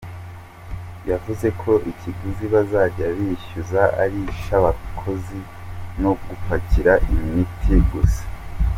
Yavuze 1.09 1.47
ko 1.61 1.71
ikiguzi 1.91 2.45
bazajya 2.53 3.07
bishyuza 3.17 3.81
ari 4.03 4.17
icy’abakozi 4.31 5.39
no 6.01 6.11
gupakira 6.25 6.93
imiti 7.17 7.73
gusa. 7.89 8.23